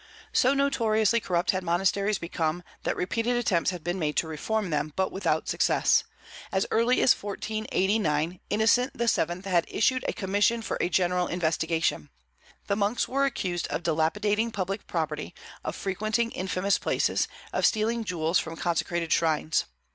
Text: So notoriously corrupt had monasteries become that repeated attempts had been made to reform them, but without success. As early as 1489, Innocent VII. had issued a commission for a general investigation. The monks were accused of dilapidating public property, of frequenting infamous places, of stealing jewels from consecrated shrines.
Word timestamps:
So 0.33 0.55
notoriously 0.55 1.19
corrupt 1.19 1.51
had 1.51 1.61
monasteries 1.63 2.17
become 2.17 2.63
that 2.81 2.95
repeated 2.95 3.35
attempts 3.35 3.69
had 3.69 3.83
been 3.83 3.99
made 3.99 4.15
to 4.15 4.27
reform 4.27 4.71
them, 4.71 4.93
but 4.95 5.11
without 5.11 5.47
success. 5.47 6.05
As 6.51 6.65
early 6.71 7.03
as 7.03 7.13
1489, 7.13 8.39
Innocent 8.49 8.93
VII. 8.97 9.47
had 9.47 9.65
issued 9.67 10.03
a 10.07 10.13
commission 10.13 10.63
for 10.63 10.77
a 10.81 10.89
general 10.89 11.27
investigation. 11.27 12.09
The 12.65 12.75
monks 12.75 13.07
were 13.07 13.25
accused 13.25 13.67
of 13.67 13.83
dilapidating 13.83 14.51
public 14.51 14.87
property, 14.87 15.35
of 15.63 15.75
frequenting 15.75 16.31
infamous 16.31 16.79
places, 16.79 17.27
of 17.53 17.63
stealing 17.67 18.03
jewels 18.03 18.39
from 18.39 18.55
consecrated 18.55 19.13
shrines. 19.13 19.65